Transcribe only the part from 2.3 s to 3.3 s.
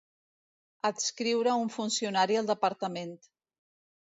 al departament.